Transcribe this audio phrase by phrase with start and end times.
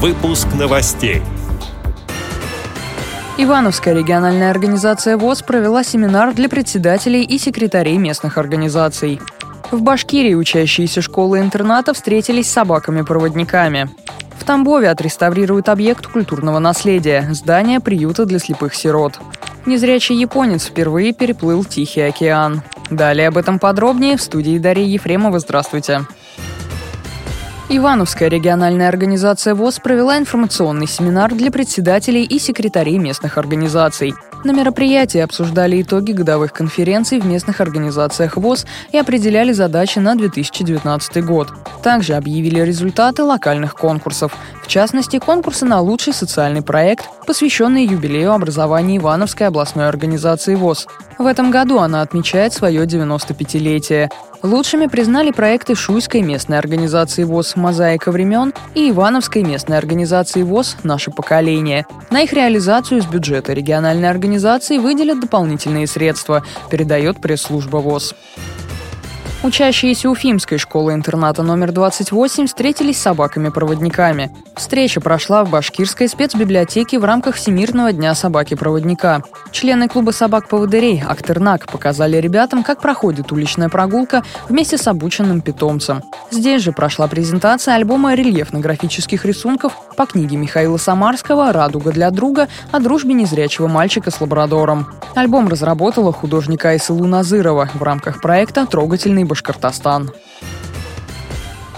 [0.00, 1.22] Выпуск новостей.
[3.36, 9.20] Ивановская региональная организация ВОЗ провела семинар для председателей и секретарей местных организаций.
[9.72, 13.90] В Башкирии учащиеся школы-интерната встретились с собаками-проводниками.
[14.38, 19.18] В Тамбове отреставрируют объект культурного наследия– здание приюта для слепых сирот.
[19.66, 22.62] Незрячий японец впервые переплыл Тихий океан.
[22.88, 25.40] Далее об этом подробнее в студии Дарьи Ефремова.
[25.40, 26.06] Здравствуйте.
[27.70, 34.14] Ивановская региональная организация ВОЗ провела информационный семинар для председателей и секретарей местных организаций.
[34.42, 41.22] На мероприятии обсуждали итоги годовых конференций в местных организациях ВОЗ и определяли задачи на 2019
[41.26, 41.52] год.
[41.82, 44.34] Также объявили результаты локальных конкурсов.
[44.68, 50.88] В частности, конкурсы на лучший социальный проект, посвященный юбилею образования Ивановской областной организации ВОЗ.
[51.16, 54.10] В этом году она отмечает свое 95-летие.
[54.42, 61.10] Лучшими признали проекты Шуйской местной организации ВОЗ «Мозаика времен» и Ивановской местной организации ВОЗ «Наше
[61.12, 61.86] поколение».
[62.10, 68.14] На их реализацию из бюджета региональной организации выделят дополнительные средства, передает пресс-служба ВОЗ.
[69.44, 74.32] Учащиеся Уфимской школы-интерната номер 28 встретились с собаками-проводниками.
[74.56, 79.22] Встреча прошла в башкирской спецбиблиотеке в рамках Всемирного дня собаки-проводника.
[79.52, 86.02] Члены клуба собак-поводырей «Актернак» показали ребятам, как проходит уличная прогулка вместе с обученным питомцем.
[86.32, 92.80] Здесь же прошла презентация альбома рельефно-графических рисунков по книге Михаила Самарского «Радуга для друга» о
[92.80, 94.88] дружбе незрячего мальчика с лабрадором.
[95.14, 100.10] Альбом разработала художник Айсылу Назырова в рамках проекта «Трогательный Башкортостан».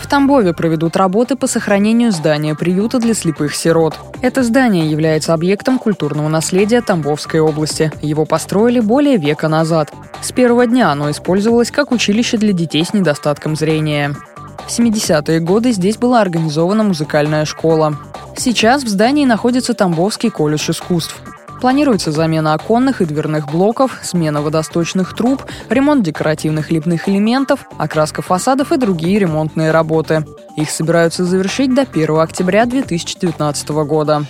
[0.00, 3.94] В Тамбове проведут работы по сохранению здания приюта для слепых сирот.
[4.22, 7.92] Это здание является объектом культурного наследия Тамбовской области.
[8.02, 9.92] Его построили более века назад.
[10.22, 14.16] С первого дня оно использовалось как училище для детей с недостатком зрения.
[14.66, 17.96] В 70-е годы здесь была организована музыкальная школа.
[18.36, 21.20] Сейчас в здании находится Тамбовский колледж искусств.
[21.60, 28.72] Планируется замена оконных и дверных блоков, смена водосточных труб, ремонт декоративных лепных элементов, окраска фасадов
[28.72, 30.24] и другие ремонтные работы.
[30.56, 34.24] Их собираются завершить до 1 октября 2019 года.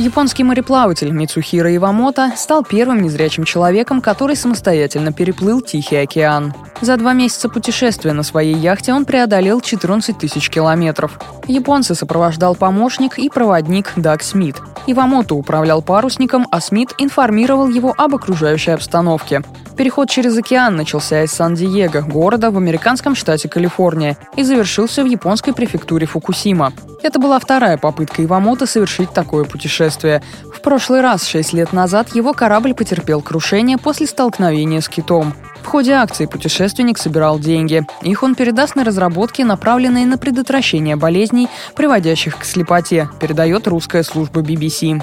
[0.00, 6.54] Японский мореплаватель Мицухира Ивамото стал первым незрячим человеком, который самостоятельно переплыл Тихий океан.
[6.80, 11.20] За два месяца путешествия на своей яхте он преодолел 14 тысяч километров.
[11.46, 14.56] Японца сопровождал помощник и проводник Даг Смит.
[14.86, 19.42] Ивамото управлял парусником, а Смит информировал его об окружающей обстановке.
[19.80, 25.54] Переход через океан начался из Сан-Диего, города в американском штате Калифорния, и завершился в японской
[25.54, 26.74] префектуре Фукусима.
[27.02, 30.22] Это была вторая попытка Ивамото совершить такое путешествие.
[30.54, 35.32] В прошлый раз, шесть лет назад, его корабль потерпел крушение после столкновения с китом.
[35.62, 37.86] В ходе акции путешественник собирал деньги.
[38.02, 44.42] Их он передаст на разработки, направленные на предотвращение болезней, приводящих к слепоте, передает русская служба
[44.42, 45.02] BBC.